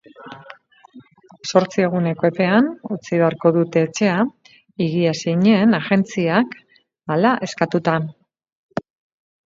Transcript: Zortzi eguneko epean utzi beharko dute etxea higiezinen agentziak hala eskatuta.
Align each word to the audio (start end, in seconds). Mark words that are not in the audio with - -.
Zortzi 1.49 1.85
eguneko 1.87 2.27
epean 2.31 2.71
utzi 2.97 3.21
beharko 3.23 3.53
dute 3.59 3.85
etxea 3.89 4.17
higiezinen 4.87 5.79
agentziak 5.83 6.61
hala 7.15 7.39
eskatuta. 7.51 8.01